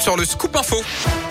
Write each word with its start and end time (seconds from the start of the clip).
sur 0.00 0.16
le 0.16 0.24
Scoop 0.24 0.56
Info. 0.56 1.27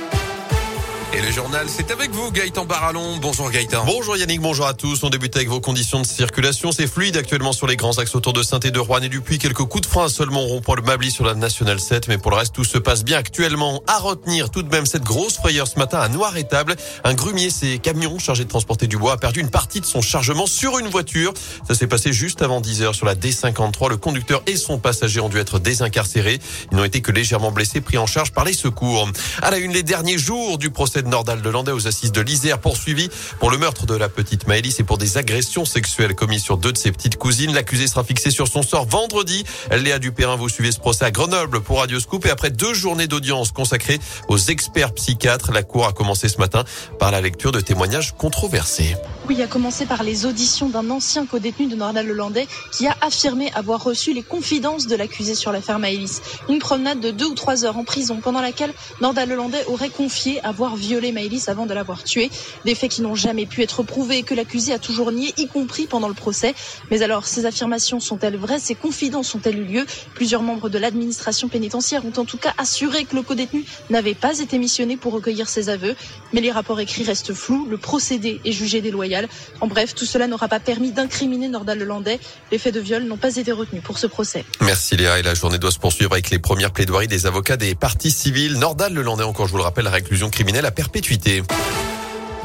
Et 1.17 1.21
le 1.21 1.31
journal, 1.31 1.65
c'est 1.67 1.89
avec 1.89 2.11
vous, 2.11 2.31
Gaëtan 2.31 2.65
Barallon. 2.65 3.17
Bonjour 3.19 3.49
Gaëtan. 3.49 3.83
Bonjour 3.85 4.15
Yannick, 4.15 4.39
bonjour 4.39 4.67
à 4.67 4.75
tous. 4.75 5.01
On 5.01 5.09
débute 5.09 5.35
avec 5.35 5.49
vos 5.49 5.59
conditions 5.59 5.99
de 5.99 6.05
circulation. 6.05 6.71
C'est 6.71 6.85
fluide 6.85 7.17
actuellement 7.17 7.53
sur 7.53 7.65
les 7.65 7.75
grands 7.75 7.97
axes 7.97 8.13
autour 8.13 8.33
de 8.33 8.43
saint 8.43 8.59
et 8.59 8.69
de 8.69 8.77
Rouen 8.77 9.01
et 9.01 9.09
du 9.09 9.21
Puy. 9.21 9.39
Quelques 9.39 9.63
coups 9.63 9.81
de 9.81 9.87
frein 9.87 10.09
seulement 10.09 10.43
au 10.43 10.45
rond-point 10.45 10.75
le 10.75 10.83
Mabli 10.83 11.09
sur 11.09 11.25
la 11.25 11.33
Nationale 11.33 11.79
7. 11.79 12.07
Mais 12.07 12.19
pour 12.19 12.29
le 12.29 12.37
reste, 12.37 12.53
tout 12.53 12.63
se 12.63 12.77
passe 12.77 13.03
bien 13.03 13.17
actuellement. 13.17 13.81
À 13.87 13.97
retenir 13.97 14.51
tout 14.51 14.61
de 14.61 14.69
même 14.69 14.85
cette 14.85 15.01
grosse 15.01 15.37
frayeur 15.37 15.67
ce 15.67 15.79
matin 15.79 15.97
à 15.97 16.07
Noir-Étable. 16.07 16.75
Un 17.03 17.15
grumier, 17.15 17.49
ses 17.49 17.79
camions 17.79 18.19
chargés 18.19 18.43
de 18.43 18.49
transporter 18.49 18.85
du 18.85 18.97
bois, 18.97 19.13
a 19.13 19.17
perdu 19.17 19.39
une 19.39 19.49
partie 19.49 19.81
de 19.81 19.87
son 19.87 20.03
chargement 20.03 20.45
sur 20.45 20.77
une 20.77 20.87
voiture. 20.87 21.33
Ça 21.67 21.73
s'est 21.73 21.87
passé 21.87 22.13
juste 22.13 22.43
avant 22.43 22.61
10 22.61 22.83
heures 22.83 22.95
sur 22.95 23.07
la 23.07 23.15
D53. 23.15 23.89
Le 23.89 23.97
conducteur 23.97 24.43
et 24.45 24.55
son 24.55 24.77
passager 24.77 25.19
ont 25.19 25.29
dû 25.29 25.39
être 25.39 25.57
désincarcérés. 25.57 26.37
Ils 26.71 26.77
n'ont 26.77 26.83
été 26.83 27.01
que 27.01 27.11
légèrement 27.11 27.51
blessés, 27.51 27.81
pris 27.81 27.97
en 27.97 28.05
charge 28.05 28.33
par 28.33 28.45
les 28.45 28.53
secours. 28.53 29.09
À 29.41 29.49
la 29.49 29.57
une, 29.57 29.73
les 29.73 29.81
derniers 29.81 30.19
jours 30.19 30.59
du 30.59 30.69
procès 30.69 31.01
de 31.07 31.11
Nordal 31.11 31.41
de 31.41 31.49
Landais 31.49 31.71
aux 31.71 31.87
assises 31.87 32.11
de 32.11 32.21
l'Isère 32.21 32.59
poursuivi 32.59 33.09
pour 33.39 33.49
le 33.49 33.57
meurtre 33.57 33.85
de 33.85 33.95
la 33.95 34.09
petite 34.09 34.45
Maëlys 34.45 34.79
et 34.79 34.83
pour 34.83 34.97
des 34.97 35.17
agressions 35.17 35.65
sexuelles 35.65 36.15
commises 36.15 36.43
sur 36.43 36.57
deux 36.57 36.71
de 36.71 36.77
ses 36.77 36.91
petites 36.91 37.17
cousines. 37.17 37.53
L'accusé 37.53 37.87
sera 37.87 38.03
fixé 38.03 38.29
sur 38.29 38.47
son 38.47 38.61
sort 38.61 38.85
vendredi. 38.85 39.45
Léa 39.71 39.99
Dupérin, 39.99 40.35
vous 40.35 40.49
suivez 40.49 40.71
ce 40.71 40.79
procès 40.79 41.05
à 41.05 41.11
Grenoble 41.11 41.61
pour 41.61 41.79
Radio 41.79 41.99
Scoop 41.99 42.25
et 42.25 42.29
après 42.29 42.49
deux 42.49 42.73
journées 42.73 43.07
d'audience 43.07 43.51
consacrées 43.51 43.99
aux 44.27 44.37
experts 44.37 44.93
psychiatres, 44.93 45.51
la 45.51 45.63
cour 45.63 45.87
a 45.87 45.93
commencé 45.93 46.27
ce 46.27 46.37
matin 46.37 46.63
par 46.99 47.11
la 47.11 47.21
lecture 47.21 47.51
de 47.51 47.61
témoignages 47.61 48.13
controversés. 48.15 48.95
Oui, 49.29 49.41
a 49.41 49.47
commencé 49.47 49.85
par 49.85 50.03
les 50.03 50.25
auditions 50.25 50.69
d'un 50.69 50.89
ancien 50.89 51.25
co-détenu 51.25 51.67
de 51.67 51.75
Nordal-Lelandais 51.75 52.47
qui 52.71 52.87
a 52.87 52.95
affirmé 53.01 53.51
avoir 53.53 53.83
reçu 53.83 54.13
les 54.13 54.23
confidences 54.23 54.87
de 54.87 54.95
l'accusé 54.95 55.35
sur 55.35 55.51
l'affaire 55.51 55.79
Maëlys. 55.79 56.21
Une 56.49 56.59
promenade 56.59 56.99
de 56.99 57.11
deux 57.11 57.27
ou 57.27 57.35
trois 57.35 57.65
heures 57.65 57.77
en 57.77 57.83
prison 57.83 58.19
pendant 58.21 58.41
laquelle 58.41 58.73
Nordal-Lelandais 59.01 59.65
aurait 59.67 59.89
confié 59.89 60.43
avoir 60.43 60.75
violé 60.87 61.11
Maëlys 61.11 61.49
avant 61.49 61.65
de 61.65 61.73
l'avoir 61.73 62.03
tué. 62.03 62.29
Des 62.65 62.75
faits 62.75 62.91
qui 62.91 63.01
n'ont 63.01 63.15
jamais 63.15 63.45
pu 63.45 63.61
être 63.61 63.83
prouvés 63.83 64.19
et 64.19 64.23
que 64.23 64.33
l'accusé 64.33 64.73
a 64.73 64.79
toujours 64.79 65.11
nié, 65.11 65.33
y 65.37 65.47
compris 65.47 65.85
pendant 65.85 66.07
le 66.07 66.13
procès. 66.13 66.55
Mais 66.89 67.01
alors, 67.01 67.25
ces 67.25 67.45
affirmations 67.45 67.99
sont-elles 67.99 68.37
vraies? 68.37 68.59
Ces 68.59 68.75
confidences 68.75 69.35
ont-elles 69.35 69.59
eu 69.59 69.65
lieu? 69.65 69.85
Plusieurs 70.15 70.41
membres 70.41 70.69
de 70.69 70.77
l'administration 70.77 71.49
pénitentiaire 71.49 72.05
ont 72.05 72.13
en 72.17 72.25
tout 72.25 72.37
cas 72.37 72.53
assuré 72.57 73.03
que 73.03 73.15
le 73.15 73.21
co-détenu 73.21 73.65
n'avait 73.89 74.15
pas 74.15 74.39
été 74.39 74.57
missionné 74.57 74.95
pour 74.95 75.11
recueillir 75.13 75.49
ses 75.49 75.69
aveux. 75.69 75.95
Mais 76.31 76.41
les 76.41 76.51
rapports 76.51 76.79
écrits 76.79 77.03
restent 77.03 77.33
flous. 77.33 77.67
Le 77.69 77.77
procédé 77.77 78.39
est 78.45 78.51
jugé 78.53 78.81
déloyal. 78.81 79.27
En 79.59 79.67
bref, 79.67 79.93
tout 79.93 80.05
cela 80.05 80.27
n'aura 80.27 80.47
pas 80.47 80.61
permis 80.61 80.91
d'incriminer 80.91 81.49
Nordal 81.49 81.79
Lelandais. 81.79 82.19
Les 82.51 82.57
faits 82.57 82.73
de 82.73 82.79
viol 82.79 83.03
n'ont 83.03 83.17
pas 83.17 83.35
été 83.35 83.51
retenus 83.51 83.83
pour 83.83 83.97
ce 83.97 84.07
procès. 84.07 84.45
Merci 84.61 84.95
Léa. 84.95 85.19
Et 85.19 85.23
la 85.23 85.33
journée 85.33 85.59
doit 85.59 85.71
se 85.71 85.79
poursuivre 85.79 86.13
avec 86.13 86.29
les 86.29 86.39
premières 86.39 86.71
plaidoiries 86.71 87.09
des 87.09 87.25
avocats 87.25 87.57
des 87.57 87.75
parties 87.75 88.11
civiles. 88.11 88.57
Nordal 88.57 88.93
Lelandais, 88.93 89.23
encore 89.23 89.47
je 89.47 89.51
vous 89.51 89.57
le 89.57 89.63
rappelle, 89.63 89.85
la 89.85 89.91
réclusion 89.91 90.29
criminelle 90.29 90.65
à 90.65 90.71
perpétuité. 90.77 91.41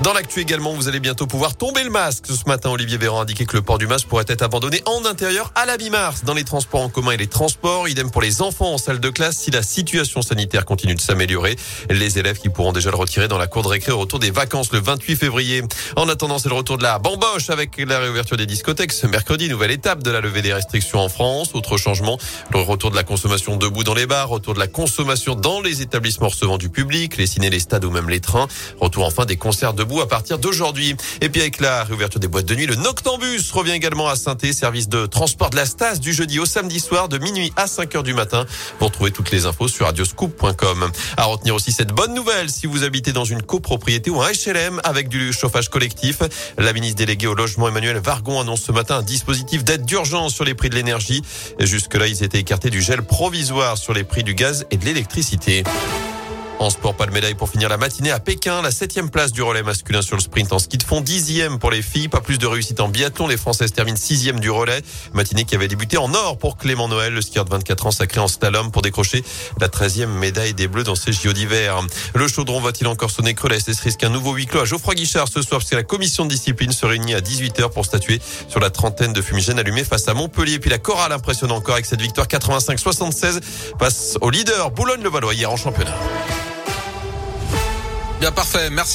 Dans 0.00 0.14
l'actu 0.14 0.40
également, 0.40 0.72
vous 0.72 0.88
allez 0.88 0.98
bientôt 0.98 1.28
pouvoir 1.28 1.54
tomber 1.54 1.84
le 1.84 1.90
masque. 1.90 2.26
Ce 2.26 2.48
matin, 2.48 2.70
Olivier 2.70 2.98
Véran 2.98 3.20
a 3.20 3.22
indiqué 3.22 3.44
que 3.44 3.56
le 3.56 3.62
port 3.62 3.78
du 3.78 3.86
masque 3.86 4.08
pourrait 4.08 4.24
être 4.26 4.42
abandonné 4.42 4.82
en 4.86 5.04
intérieur 5.04 5.52
à 5.54 5.64
la 5.64 5.76
mi-mars 5.76 6.24
dans 6.24 6.34
les 6.34 6.42
transports 6.42 6.80
en 6.80 6.88
commun 6.88 7.12
et 7.12 7.16
les 7.16 7.28
transports. 7.28 7.86
Idem 7.88 8.10
pour 8.10 8.20
les 8.20 8.42
enfants 8.42 8.72
en 8.72 8.78
salle 8.78 8.98
de 8.98 9.10
classe 9.10 9.36
si 9.36 9.52
la 9.52 9.62
situation 9.62 10.20
sanitaire 10.20 10.64
continue 10.64 10.96
de 10.96 11.00
s'améliorer. 11.00 11.56
Les 11.88 12.18
élèves 12.18 12.38
qui 12.38 12.48
pourront 12.48 12.72
déjà 12.72 12.90
le 12.90 12.96
retirer 12.96 13.28
dans 13.28 13.38
la 13.38 13.46
cour 13.46 13.62
de 13.62 13.68
récré 13.68 13.92
au 13.92 13.98
retour 13.98 14.18
des 14.18 14.32
vacances 14.32 14.72
le 14.72 14.80
28 14.80 15.14
février. 15.14 15.62
En 15.94 16.08
attendant, 16.08 16.38
c'est 16.38 16.48
le 16.48 16.56
retour 16.56 16.78
de 16.78 16.82
la 16.82 16.98
bamboche 16.98 17.50
avec 17.50 17.76
la 17.78 18.00
réouverture 18.00 18.36
des 18.36 18.46
discothèques 18.46 18.92
ce 18.92 19.06
mercredi. 19.06 19.48
Nouvelle 19.48 19.70
étape 19.70 20.02
de 20.02 20.10
la 20.10 20.20
levée 20.20 20.42
des 20.42 20.54
restrictions 20.54 20.98
en 20.98 21.08
France. 21.08 21.50
Autre 21.54 21.76
changement, 21.76 22.18
le 22.50 22.58
retour 22.58 22.90
de 22.90 22.96
la 22.96 23.04
consommation 23.04 23.56
debout 23.56 23.84
dans 23.84 23.94
les 23.94 24.06
bars, 24.06 24.28
retour 24.30 24.54
de 24.54 24.58
la 24.58 24.68
consommation 24.68 25.36
dans 25.36 25.60
les 25.60 25.80
établissements 25.80 26.28
recevant 26.28 26.58
du 26.58 26.70
public, 26.70 27.18
les 27.18 27.26
ciné, 27.28 27.50
les 27.50 27.60
stades 27.60 27.84
ou 27.84 27.90
même 27.90 28.08
les 28.08 28.20
trains. 28.20 28.48
Retour 28.80 29.04
enfin 29.04 29.26
des 29.26 29.36
concerts 29.36 29.74
debout 29.74 29.91
à 30.00 30.06
partir 30.06 30.38
d'aujourd'hui. 30.38 30.96
Et 31.20 31.28
puis 31.28 31.40
avec 31.40 31.60
la 31.60 31.84
réouverture 31.84 32.20
des 32.20 32.28
boîtes 32.28 32.46
de 32.46 32.54
nuit, 32.54 32.66
le 32.66 32.76
Noctambus 32.76 33.50
revient 33.52 33.72
également 33.72 34.08
à 34.08 34.16
saint 34.16 34.36
service 34.52 34.88
de 34.88 35.06
transport 35.06 35.50
de 35.50 35.56
la 35.56 35.66
Stas 35.66 35.96
du 35.96 36.12
jeudi 36.12 36.38
au 36.38 36.46
samedi 36.46 36.80
soir 36.80 37.08
de 37.08 37.18
minuit 37.18 37.52
à 37.56 37.66
5 37.66 37.94
heures 37.94 38.02
du 38.02 38.14
matin. 38.14 38.46
Pour 38.78 38.90
trouver 38.90 39.10
toutes 39.10 39.30
les 39.30 39.46
infos 39.46 39.68
sur 39.68 39.86
radioscoop.com. 39.86 40.90
À 41.16 41.24
retenir 41.24 41.54
aussi 41.54 41.72
cette 41.72 41.92
bonne 41.92 42.14
nouvelle 42.14 42.50
si 42.50 42.66
vous 42.66 42.84
habitez 42.84 43.12
dans 43.12 43.24
une 43.24 43.42
copropriété 43.42 44.10
ou 44.10 44.20
un 44.20 44.30
HLM 44.30 44.80
avec 44.84 45.08
du 45.08 45.32
chauffage 45.32 45.68
collectif. 45.68 46.20
La 46.58 46.72
ministre 46.72 46.98
déléguée 46.98 47.26
au 47.26 47.34
logement 47.34 47.68
Emmanuel 47.68 47.98
Vargon 47.98 48.40
annonce 48.40 48.62
ce 48.62 48.72
matin 48.72 48.96
un 48.98 49.02
dispositif 49.02 49.64
d'aide 49.64 49.84
d'urgence 49.84 50.34
sur 50.34 50.44
les 50.44 50.54
prix 50.54 50.70
de 50.70 50.74
l'énergie. 50.74 51.22
Jusque-là, 51.58 52.06
ils 52.06 52.22
étaient 52.22 52.38
écartés 52.38 52.70
du 52.70 52.82
gel 52.82 53.02
provisoire 53.02 53.78
sur 53.78 53.92
les 53.92 54.04
prix 54.04 54.24
du 54.24 54.34
gaz 54.34 54.66
et 54.70 54.76
de 54.76 54.84
l'électricité. 54.84 55.64
En 56.62 56.70
sport, 56.70 56.94
pas 56.94 57.06
de 57.06 57.10
médaille 57.10 57.34
pour 57.34 57.48
finir 57.48 57.68
la 57.68 57.76
matinée 57.76 58.12
à 58.12 58.20
Pékin. 58.20 58.62
La 58.62 58.70
septième 58.70 59.10
place 59.10 59.32
du 59.32 59.42
relais 59.42 59.64
masculin 59.64 60.00
sur 60.00 60.14
le 60.14 60.22
sprint 60.22 60.52
en 60.52 60.60
ski 60.60 60.78
de 60.78 60.84
fond. 60.84 61.00
Dixième 61.00 61.58
pour 61.58 61.72
les 61.72 61.82
filles. 61.82 62.06
Pas 62.06 62.20
plus 62.20 62.38
de 62.38 62.46
réussite 62.46 62.78
en 62.78 62.86
biathlon. 62.86 63.26
Les 63.26 63.36
Françaises 63.36 63.72
terminent 63.72 63.98
sixième 63.98 64.38
du 64.38 64.48
relais. 64.48 64.80
Matinée 65.12 65.44
qui 65.44 65.56
avait 65.56 65.66
débuté 65.66 65.98
en 65.98 66.14
or 66.14 66.38
pour 66.38 66.56
Clément 66.56 66.86
Noël, 66.86 67.14
le 67.14 67.20
skieur 67.20 67.44
de 67.46 67.50
24 67.50 67.86
ans 67.86 67.90
sacré 67.90 68.20
en 68.20 68.28
slalom 68.28 68.70
pour 68.70 68.80
décrocher 68.82 69.24
la 69.60 69.68
treizième 69.68 70.12
médaille 70.12 70.54
des 70.54 70.68
Bleus 70.68 70.84
dans 70.84 70.94
ces 70.94 71.12
JO 71.12 71.32
d'hiver. 71.32 71.80
Le 72.14 72.28
chaudron 72.28 72.60
va-t-il 72.60 72.86
encore 72.86 73.10
sonner 73.10 73.34
creux? 73.34 73.48
La 73.48 73.58
SS 73.58 73.80
risque 73.80 74.04
un 74.04 74.10
nouveau 74.10 74.32
huis 74.34 74.46
clos 74.46 74.60
à 74.60 74.64
Geoffroy 74.64 74.94
Guichard 74.94 75.26
ce 75.26 75.42
soir 75.42 75.58
parce 75.58 75.70
que 75.70 75.74
la 75.74 75.82
commission 75.82 76.26
de 76.26 76.30
discipline 76.30 76.70
se 76.70 76.86
réunit 76.86 77.14
à 77.14 77.20
18h 77.20 77.72
pour 77.72 77.84
statuer 77.84 78.20
sur 78.48 78.60
la 78.60 78.70
trentaine 78.70 79.12
de 79.12 79.20
fumigènes 79.20 79.58
allumés 79.58 79.82
face 79.82 80.06
à 80.06 80.14
Montpellier. 80.14 80.60
Puis 80.60 80.70
la 80.70 80.78
chorale 80.78 81.10
impressionne 81.10 81.50
encore 81.50 81.74
avec 81.74 81.86
cette 81.86 82.00
victoire 82.00 82.28
85-76 82.28 83.40
passe 83.80 84.16
au 84.20 84.30
leader 84.30 84.70
Boulogne-le-Valois 84.70 85.34
hier 85.34 85.50
en 85.50 85.56
championnat. 85.56 85.96
Bien 88.22 88.30
parfait, 88.30 88.70
merci. 88.70 88.90